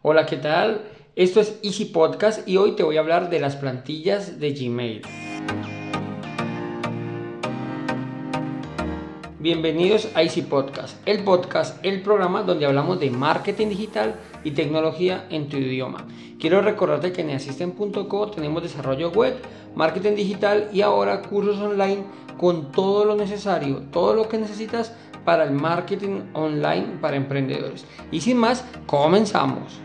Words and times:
Hola, 0.00 0.26
¿qué 0.26 0.36
tal? 0.36 0.82
Esto 1.16 1.40
es 1.40 1.58
Easy 1.64 1.86
Podcast 1.86 2.46
y 2.46 2.56
hoy 2.56 2.76
te 2.76 2.84
voy 2.84 2.96
a 2.96 3.00
hablar 3.00 3.30
de 3.30 3.40
las 3.40 3.56
plantillas 3.56 4.38
de 4.38 4.52
Gmail. 4.52 5.02
Bienvenidos 9.40 10.08
a 10.14 10.22
Easy 10.22 10.42
Podcast, 10.42 10.96
el 11.04 11.24
podcast, 11.24 11.84
el 11.84 12.00
programa 12.02 12.44
donde 12.44 12.66
hablamos 12.66 13.00
de 13.00 13.10
marketing 13.10 13.70
digital 13.70 14.14
y 14.44 14.52
tecnología 14.52 15.26
en 15.30 15.48
tu 15.48 15.56
idioma. 15.56 16.06
Quiero 16.38 16.62
recordarte 16.62 17.12
que 17.12 17.22
en 17.22 17.30
asisten.co 17.30 18.30
tenemos 18.30 18.62
desarrollo 18.62 19.10
web, 19.10 19.34
marketing 19.74 20.14
digital 20.14 20.70
y 20.72 20.82
ahora 20.82 21.22
cursos 21.22 21.58
online 21.58 22.04
con 22.38 22.70
todo 22.70 23.04
lo 23.04 23.16
necesario, 23.16 23.82
todo 23.90 24.14
lo 24.14 24.28
que 24.28 24.38
necesitas 24.38 24.94
para 25.28 25.44
el 25.44 25.50
marketing 25.52 26.22
online 26.32 26.86
para 27.02 27.14
emprendedores. 27.14 27.84
Y 28.10 28.22
sin 28.22 28.38
más, 28.38 28.64
comenzamos. 28.86 29.78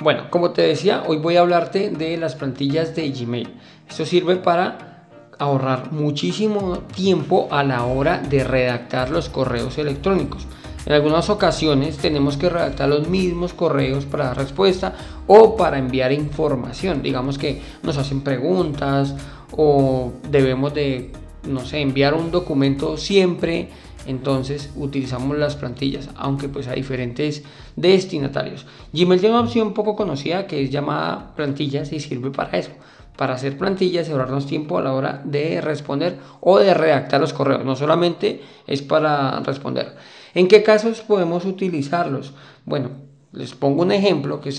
Bueno, 0.00 0.24
como 0.28 0.50
te 0.50 0.60
decía, 0.60 1.04
hoy 1.06 1.16
voy 1.16 1.38
a 1.38 1.40
hablarte 1.40 1.88
de 1.88 2.18
las 2.18 2.34
plantillas 2.34 2.94
de 2.94 3.10
Gmail. 3.10 3.54
Esto 3.88 4.04
sirve 4.04 4.36
para 4.36 5.06
ahorrar 5.38 5.92
muchísimo 5.92 6.80
tiempo 6.94 7.48
a 7.50 7.64
la 7.64 7.86
hora 7.86 8.18
de 8.18 8.44
redactar 8.44 9.08
los 9.08 9.30
correos 9.30 9.78
electrónicos. 9.78 10.46
En 10.86 10.92
algunas 10.92 11.30
ocasiones 11.30 11.96
tenemos 11.96 12.36
que 12.36 12.50
redactar 12.50 12.88
los 12.88 13.08
mismos 13.08 13.54
correos 13.54 14.04
para 14.04 14.26
dar 14.26 14.36
respuesta 14.36 14.94
o 15.26 15.56
para 15.56 15.78
enviar 15.78 16.12
información. 16.12 17.02
Digamos 17.02 17.38
que 17.38 17.62
nos 17.82 17.96
hacen 17.96 18.20
preguntas 18.20 19.14
o 19.52 20.12
debemos 20.30 20.74
de, 20.74 21.10
no 21.44 21.60
sé, 21.60 21.80
enviar 21.80 22.12
un 22.12 22.30
documento 22.30 22.98
siempre, 22.98 23.70
entonces 24.06 24.70
utilizamos 24.76 25.38
las 25.38 25.56
plantillas, 25.56 26.10
aunque 26.16 26.50
pues 26.50 26.68
hay 26.68 26.76
diferentes 26.76 27.42
destinatarios. 27.76 28.66
Gmail 28.92 29.20
tiene 29.20 29.36
una 29.36 29.44
opción 29.44 29.72
poco 29.72 29.96
conocida 29.96 30.46
que 30.46 30.62
es 30.62 30.70
llamada 30.70 31.34
plantillas 31.34 31.92
y 31.94 32.00
sirve 32.00 32.30
para 32.30 32.58
eso, 32.58 32.72
para 33.16 33.34
hacer 33.34 33.56
plantillas 33.56 34.08
y 34.08 34.12
ahorrarnos 34.12 34.46
tiempo 34.46 34.76
a 34.76 34.82
la 34.82 34.92
hora 34.92 35.22
de 35.24 35.62
responder 35.62 36.18
o 36.40 36.58
de 36.58 36.74
redactar 36.74 37.22
los 37.22 37.32
correos. 37.32 37.64
No 37.64 37.74
solamente 37.74 38.42
es 38.66 38.82
para 38.82 39.40
responder. 39.40 39.94
¿En 40.34 40.48
qué 40.48 40.62
casos 40.62 41.00
podemos 41.00 41.44
utilizarlos? 41.44 42.34
Bueno, 42.64 42.90
les 43.32 43.54
pongo 43.54 43.82
un 43.82 43.92
ejemplo 43.92 44.40
que, 44.40 44.50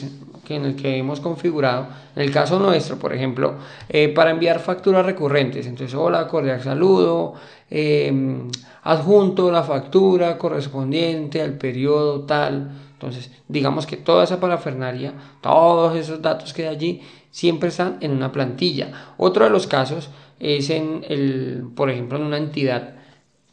en 0.50 0.66
el 0.66 0.76
que 0.76 0.98
hemos 0.98 1.20
configurado, 1.20 1.88
en 2.16 2.24
el 2.24 2.32
caso 2.32 2.60
nuestro, 2.60 2.98
por 2.98 3.14
ejemplo, 3.14 3.56
eh, 3.90 4.10
para 4.10 4.32
enviar 4.32 4.60
facturas 4.60 5.06
recurrentes. 5.06 5.66
Entonces, 5.66 5.96
hola, 5.96 6.28
cordial 6.28 6.62
saludo, 6.62 7.34
em, 7.70 8.50
adjunto 8.84 9.52
la 9.52 9.64
factura 9.64 10.38
correspondiente 10.38 11.42
al 11.42 11.54
periodo 11.58 12.22
tal. 12.22 12.72
Entonces, 12.94 13.32
digamos 13.48 13.86
que 13.86 13.98
toda 13.98 14.24
esa 14.24 14.40
parafernalia, 14.40 15.14
todos 15.42 15.96
esos 15.98 16.22
datos 16.22 16.54
que 16.54 16.68
hay 16.68 16.76
allí, 16.76 17.02
siempre 17.32 17.70
están 17.70 17.98
en 18.02 18.12
una 18.12 18.32
plantilla. 18.32 19.14
Otro 19.18 19.46
de 19.46 19.52
los 19.52 19.68
casos 19.68 20.10
es 20.40 20.70
en 20.70 21.06
el, 21.08 21.66
por 21.76 21.90
ejemplo, 21.90 22.18
en 22.18 22.24
una 22.24 22.38
entidad 22.38 22.96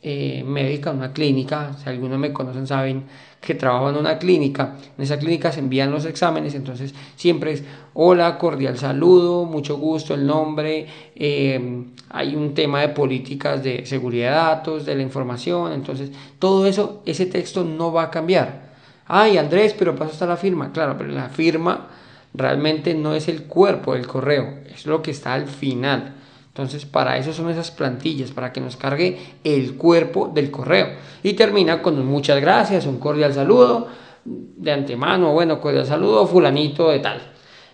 eh, 0.04 0.42
médica, 0.44 0.90
una 0.90 1.12
clínica, 1.12 1.74
si 1.80 1.88
algunos 1.88 2.18
me 2.18 2.32
conocen 2.32 2.66
saben 2.66 3.04
que 3.40 3.54
trabajo 3.54 3.90
en 3.90 3.96
una 3.96 4.18
clínica, 4.18 4.76
en 4.98 5.04
esa 5.04 5.16
clínica 5.16 5.52
se 5.52 5.60
envían 5.60 5.92
los 5.92 6.04
exámenes, 6.06 6.54
entonces 6.54 6.92
siempre 7.14 7.52
es 7.52 7.64
hola, 7.94 8.36
cordial 8.36 8.78
saludo, 8.78 9.44
mucho 9.44 9.76
gusto, 9.76 10.14
el 10.14 10.26
nombre, 10.26 10.86
eh, 11.14 11.84
hay 12.10 12.34
un 12.34 12.52
tema 12.52 12.80
de 12.80 12.88
políticas 12.88 13.62
de 13.62 13.86
seguridad 13.86 14.30
de 14.30 14.36
datos, 14.36 14.86
de 14.86 14.96
la 14.96 15.02
información, 15.02 15.72
entonces 15.72 16.10
todo 16.38 16.66
eso, 16.66 17.02
ese 17.06 17.26
texto 17.26 17.62
no 17.62 17.92
va 17.92 18.04
a 18.04 18.10
cambiar. 18.10 18.72
Ay, 19.06 19.38
Andrés, 19.38 19.74
pero 19.78 19.94
pasa 19.94 20.12
hasta 20.12 20.26
la 20.26 20.36
firma, 20.36 20.72
claro, 20.72 20.96
pero 20.98 21.10
la 21.10 21.28
firma 21.28 21.88
realmente 22.34 22.94
no 22.94 23.14
es 23.14 23.28
el 23.28 23.44
cuerpo 23.44 23.94
del 23.94 24.06
correo, 24.06 24.58
es 24.72 24.84
lo 24.86 25.00
que 25.00 25.12
está 25.12 25.34
al 25.34 25.46
final. 25.46 26.14
Entonces, 26.52 26.84
para 26.84 27.16
eso 27.16 27.32
son 27.32 27.48
esas 27.48 27.70
plantillas, 27.70 28.30
para 28.30 28.52
que 28.52 28.60
nos 28.60 28.76
cargue 28.76 29.18
el 29.42 29.76
cuerpo 29.76 30.30
del 30.34 30.50
correo. 30.50 30.88
Y 31.22 31.32
termina 31.32 31.80
con 31.80 31.98
un 31.98 32.06
muchas 32.06 32.42
gracias, 32.42 32.84
un 32.84 32.98
cordial 32.98 33.32
saludo 33.32 33.88
de 34.24 34.70
antemano, 34.70 35.32
bueno, 35.32 35.60
cordial 35.62 35.86
saludo, 35.86 36.26
fulanito 36.26 36.90
de 36.90 36.98
tal. 36.98 37.22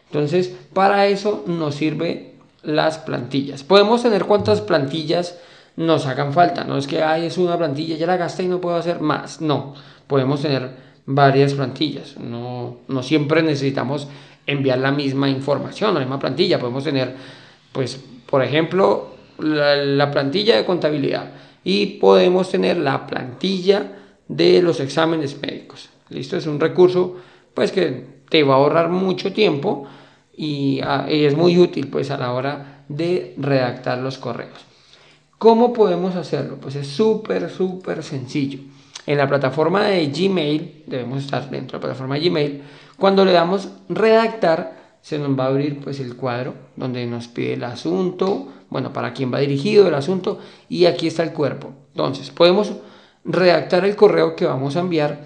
Entonces, 0.07 0.55
para 0.73 1.07
eso 1.09 1.43
nos 1.49 1.75
sirve 1.75 2.37
las 2.63 2.99
plantillas. 2.99 3.65
Podemos 3.65 4.05
tener 4.05 4.25
cuantas 4.27 4.61
plantillas 4.61 5.41
nos 5.77 6.07
hagan 6.07 6.33
falta. 6.33 6.63
No 6.63 6.79
es 6.79 6.87
que 6.87 7.03
Ay, 7.03 7.27
es 7.27 7.37
una 7.37 7.59
plantilla, 7.59 7.97
ya 7.97 8.07
la 8.07 8.17
gasté 8.17 8.45
y 8.45 8.49
no 8.49 8.61
puedo 8.61 8.77
hacer 8.77 9.01
más. 9.01 9.41
No, 9.41 9.75
podemos 10.07 10.41
tener 10.41 10.71
varias 11.05 11.55
plantillas. 11.55 12.17
No, 12.17 12.77
no 12.87 13.03
siempre 13.03 13.43
necesitamos 13.43 14.07
enviar 14.47 14.79
la 14.79 14.93
misma 14.93 15.29
información, 15.29 15.95
la 15.95 16.01
misma 16.01 16.19
plantilla. 16.19 16.61
Podemos 16.61 16.85
tener, 16.85 17.15
pues, 17.73 18.01
por 18.29 18.43
ejemplo, 18.43 19.15
la, 19.39 20.11
plantilla 20.11 20.57
de 20.57 20.65
contabilidad 20.65 21.31
y 21.65 21.99
podemos 21.99 22.51
tener 22.51 22.77
la 22.77 23.07
plantilla 23.07 23.93
de 24.29 24.63
los 24.63 24.81
exámenes 24.81 25.41
médicos. 25.41 25.91
Listo, 26.11 26.37
es 26.37 26.47
un 26.47 26.61
recurso 26.61 27.17
pues 27.55 27.73
que 27.73 28.05
te 28.29 28.43
va 28.43 28.55
a 28.55 28.57
ahorrar 28.59 28.91
mucho 28.91 29.33
tiempo 29.33 29.87
y, 30.37 30.81
ah, 30.85 31.07
y, 31.09 31.25
es 31.25 31.37
muy 31.37 31.59
útil 31.59 31.89
pues 31.89 32.11
a 32.11 32.19
la 32.19 32.33
hora 32.33 32.85
de 32.89 33.35
redactar 33.39 33.99
los 33.99 34.19
correos. 34.19 34.59
¿Cómo 35.39 35.73
podemos 35.73 36.17
hacerlo? 36.17 36.59
Pues 36.61 36.75
es 36.75 36.87
súper, 36.89 37.49
súper 37.49 38.03
sencillo. 38.03 38.59
En 39.07 39.17
la 39.17 39.29
plataforma 39.29 39.85
de 39.87 40.07
Gmail, 40.09 40.83
debemos 40.87 41.25
estar 41.25 41.49
dentro 41.49 41.79
de 41.79 41.83
la 41.83 41.89
plataforma 41.89 42.19
Gmail, 42.19 42.63
cuando 42.99 43.25
le 43.25 43.33
damos 43.33 43.69
redactar, 43.89 44.78
se 45.01 45.19
nos 45.19 45.39
va 45.39 45.45
a 45.45 45.49
abrir 45.49 45.81
pues 45.81 46.01
el 46.01 46.17
cuadro 46.17 46.55
donde 46.77 47.07
nos 47.07 47.29
pide 47.29 47.55
el 47.55 47.65
asunto, 47.65 48.49
bueno, 48.71 48.93
para 48.93 49.13
quién 49.13 49.33
va 49.33 49.39
dirigido 49.39 49.89
el 49.89 49.95
asunto 49.95 50.39
y 50.69 50.85
aquí 50.87 51.07
está 51.07 51.23
el 51.23 51.33
cuerpo. 51.33 51.73
Entonces, 51.93 52.31
podemos 52.31 52.73
redactar 53.25 53.85
el 53.85 53.97
correo 53.97 54.37
que 54.37 54.45
vamos 54.45 54.77
a 54.77 54.81
enviar 54.81 55.25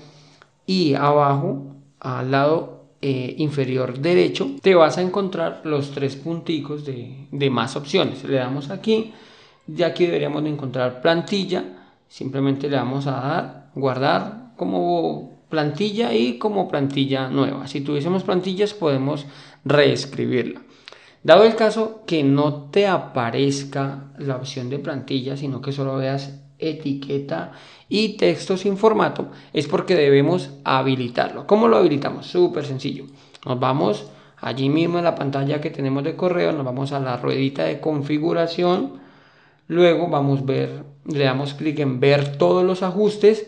y 0.67 0.95
abajo, 0.95 1.77
al 2.01 2.31
lado 2.31 2.85
eh, 3.01 3.35
inferior 3.39 3.99
derecho, 3.99 4.57
te 4.63 4.75
vas 4.75 4.99
a 4.99 5.03
encontrar 5.03 5.63
los 5.65 5.91
tres 5.91 6.17
punticos 6.17 6.85
de, 6.85 7.27
de 7.31 7.51
más 7.51 7.75
opciones. 7.77 8.23
Le 8.25 8.37
damos 8.37 8.71
aquí, 8.71 9.13
y 9.67 9.83
aquí 9.83 10.07
deberíamos 10.07 10.43
de 10.45 10.51
encontrar 10.51 11.01
plantilla, 11.01 11.65
simplemente 12.09 12.69
le 12.69 12.77
vamos 12.77 13.07
a 13.07 13.13
dar 13.13 13.71
guardar 13.75 14.53
como 14.57 15.32
plantilla 15.53 16.15
y 16.15 16.39
como 16.39 16.67
plantilla 16.67 17.29
nueva. 17.29 17.67
Si 17.67 17.83
tuviésemos 17.83 18.23
plantillas 18.23 18.73
podemos 18.73 19.27
reescribirla. 19.67 20.63
Dado 21.23 21.45
el 21.45 21.57
caso 21.57 22.05
que 22.07 22.25
no 22.25 22.71
te 22.71 22.87
aparezca 22.87 24.15
la 24.17 24.37
opción 24.37 24.71
de 24.71 24.79
plantilla, 24.79 25.37
sino 25.37 25.61
que 25.61 25.73
solo 25.73 25.99
veas 25.99 26.41
etiqueta 26.59 27.53
y 27.91 28.17
texto 28.17 28.57
sin 28.57 28.79
formato, 28.79 29.31
es 29.53 29.67
porque 29.69 29.95
debemos 29.95 30.49
habilitarlo. 30.65 31.47
¿Cómo 31.47 31.69
lo 31.69 31.77
habilitamos? 31.77 32.29
Súper 32.29 32.65
sencillo. 32.65 33.05
Nos 33.45 33.61
vamos 33.61 34.07
allí 34.39 34.71
mismo 34.71 34.97
en 34.97 35.05
la 35.05 35.17
pantalla 35.17 35.61
que 35.61 35.69
tenemos 35.69 36.03
de 36.03 36.17
correo, 36.17 36.53
nos 36.53 36.65
vamos 36.65 36.93
a 36.93 36.99
la 36.99 37.19
ruedita 37.19 37.65
de 37.65 37.79
configuración, 37.79 38.95
luego 39.69 40.09
vamos 40.09 40.41
a 40.41 40.45
ver, 40.45 40.85
le 41.05 41.25
damos 41.25 41.53
clic 41.53 41.79
en 41.81 42.01
ver 42.01 42.39
todos 42.39 42.65
los 42.65 42.83
ajustes 42.83 43.47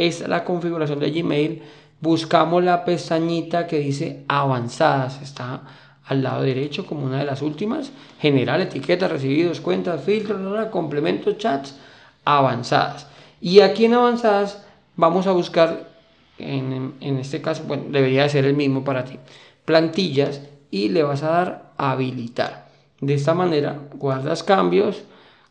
es 0.00 0.26
la 0.26 0.44
configuración 0.44 0.98
de 0.98 1.10
Gmail. 1.10 1.62
Buscamos 2.00 2.64
la 2.64 2.84
pestañita 2.86 3.66
que 3.66 3.78
dice 3.78 4.24
avanzadas. 4.28 5.20
Está 5.20 5.62
al 6.06 6.22
lado 6.22 6.42
derecho 6.42 6.86
como 6.86 7.04
una 7.04 7.18
de 7.18 7.26
las 7.26 7.42
últimas. 7.42 7.92
General, 8.18 8.62
etiquetas, 8.62 9.10
recibidos, 9.10 9.60
cuentas, 9.60 10.02
filtros, 10.02 10.68
complementos, 10.68 11.36
chats, 11.36 11.76
avanzadas. 12.24 13.06
Y 13.42 13.60
aquí 13.60 13.84
en 13.84 13.94
avanzadas 13.94 14.64
vamos 14.96 15.26
a 15.26 15.32
buscar, 15.32 15.90
en, 16.38 16.94
en 17.00 17.18
este 17.18 17.42
caso, 17.42 17.64
bueno, 17.64 17.84
debería 17.90 18.22
de 18.22 18.30
ser 18.30 18.46
el 18.46 18.54
mismo 18.54 18.82
para 18.82 19.04
ti, 19.04 19.18
plantillas 19.66 20.40
y 20.70 20.88
le 20.88 21.02
vas 21.02 21.22
a 21.22 21.30
dar 21.30 21.72
habilitar. 21.76 22.70
De 23.00 23.14
esta 23.14 23.34
manera 23.34 23.78
guardas 23.94 24.42
cambios. 24.42 25.02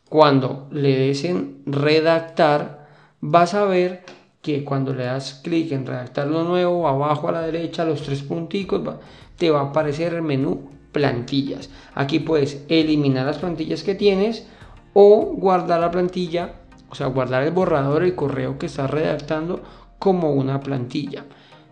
Cuando 0.08 0.66
le 0.72 0.96
des 0.96 1.22
en 1.22 1.62
redactar, 1.66 2.88
vas 3.20 3.54
a 3.54 3.64
ver 3.64 4.02
que 4.42 4.64
cuando 4.64 4.94
le 4.94 5.04
das 5.04 5.40
clic 5.42 5.72
en 5.72 5.86
redactar 5.86 6.26
lo 6.26 6.44
nuevo, 6.44 6.88
abajo 6.88 7.28
a 7.28 7.32
la 7.32 7.42
derecha, 7.42 7.84
los 7.84 8.02
tres 8.02 8.22
punticos, 8.22 8.82
te 9.36 9.50
va 9.50 9.60
a 9.60 9.64
aparecer 9.64 10.14
el 10.14 10.22
menú 10.22 10.70
plantillas. 10.92 11.70
Aquí 11.94 12.18
puedes 12.18 12.64
eliminar 12.68 13.26
las 13.26 13.38
plantillas 13.38 13.82
que 13.82 13.94
tienes 13.94 14.46
o 14.92 15.34
guardar 15.36 15.80
la 15.80 15.90
plantilla, 15.90 16.54
o 16.88 16.94
sea, 16.94 17.06
guardar 17.06 17.42
el 17.42 17.52
borrador, 17.52 18.02
el 18.02 18.14
correo 18.14 18.58
que 18.58 18.66
estás 18.66 18.90
redactando 18.90 19.62
como 19.98 20.32
una 20.32 20.60
plantilla. 20.60 21.24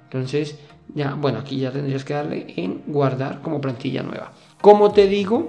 Entonces, 0.05 0.59
ya, 0.95 1.15
bueno, 1.15 1.41
aquí 1.41 1.59
ya 1.59 1.71
tendrías 1.71 2.05
que 2.05 2.15
darle 2.15 2.47
en 2.57 2.83
guardar 2.87 3.41
como 3.43 3.61
plantilla 3.61 4.03
nueva. 4.03 4.33
Como 4.61 4.93
te 4.93 5.07
digo, 5.07 5.49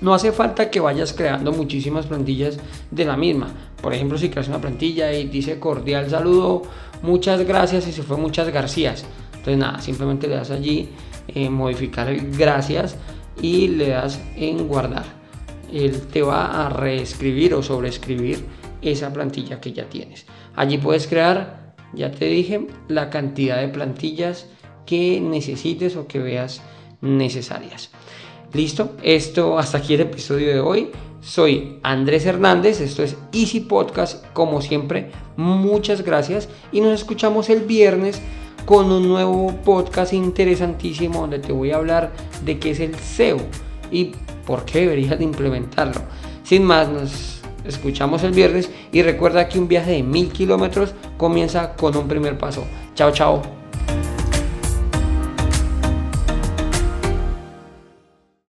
no 0.00 0.14
hace 0.14 0.32
falta 0.32 0.70
que 0.70 0.80
vayas 0.80 1.12
creando 1.12 1.52
muchísimas 1.52 2.06
plantillas 2.06 2.58
de 2.90 3.04
la 3.04 3.16
misma. 3.16 3.48
Por 3.82 3.92
ejemplo, 3.92 4.16
si 4.16 4.30
creas 4.30 4.48
una 4.48 4.60
plantilla 4.60 5.12
y 5.12 5.26
dice 5.26 5.58
cordial 5.58 6.08
saludo, 6.08 6.62
muchas 7.02 7.44
gracias 7.44 7.86
y 7.88 7.92
se 7.92 8.02
fue 8.02 8.16
muchas 8.16 8.48
Garcías. 8.48 9.04
Entonces 9.32 9.58
nada, 9.58 9.80
simplemente 9.80 10.28
le 10.28 10.36
das 10.36 10.52
allí 10.52 10.88
eh, 11.28 11.50
modificar 11.50 12.14
gracias 12.36 12.96
y 13.40 13.68
le 13.68 13.88
das 13.88 14.20
en 14.36 14.68
guardar. 14.68 15.04
Él 15.72 16.00
te 16.12 16.22
va 16.22 16.66
a 16.66 16.68
reescribir 16.68 17.54
o 17.54 17.62
sobreescribir 17.62 18.44
esa 18.82 19.12
plantilla 19.12 19.60
que 19.60 19.72
ya 19.72 19.88
tienes. 19.88 20.26
Allí 20.54 20.78
puedes 20.78 21.06
crear, 21.06 21.74
ya 21.92 22.10
te 22.10 22.26
dije, 22.26 22.66
la 22.88 23.10
cantidad 23.10 23.58
de 23.58 23.68
plantillas 23.68 24.46
que 24.86 25.20
necesites 25.20 25.96
o 25.96 26.06
que 26.06 26.18
veas 26.20 26.62
necesarias. 27.00 27.90
Listo, 28.52 28.90
esto 29.02 29.58
hasta 29.58 29.78
aquí 29.78 29.94
el 29.94 30.02
episodio 30.02 30.48
de 30.48 30.60
hoy. 30.60 30.90
Soy 31.22 31.78
Andrés 31.82 32.26
Hernández, 32.26 32.80
esto 32.80 33.02
es 33.02 33.16
Easy 33.32 33.60
Podcast, 33.60 34.26
como 34.32 34.60
siempre, 34.60 35.10
muchas 35.36 36.02
gracias 36.02 36.48
y 36.72 36.80
nos 36.80 36.92
escuchamos 36.92 37.48
el 37.48 37.60
viernes 37.60 38.20
con 38.66 38.90
un 38.90 39.08
nuevo 39.08 39.54
podcast 39.64 40.12
interesantísimo 40.12 41.20
donde 41.20 41.38
te 41.38 41.52
voy 41.52 41.70
a 41.70 41.76
hablar 41.76 42.12
de 42.44 42.58
qué 42.58 42.72
es 42.72 42.80
el 42.80 42.96
SEO 42.96 43.38
y 43.90 44.12
por 44.44 44.64
qué 44.64 44.80
deberías 44.80 45.16
de 45.16 45.24
implementarlo. 45.24 46.00
Sin 46.42 46.64
más, 46.64 46.88
nos 46.88 47.40
escuchamos 47.64 48.24
el 48.24 48.32
viernes 48.32 48.68
y 48.90 49.02
recuerda 49.02 49.48
que 49.48 49.60
un 49.60 49.68
viaje 49.68 49.92
de 49.92 50.02
mil 50.02 50.30
kilómetros 50.30 50.92
comienza 51.16 51.74
con 51.74 51.96
un 51.96 52.08
primer 52.08 52.36
paso. 52.36 52.64
Chao, 52.94 53.12
chao. 53.12 53.61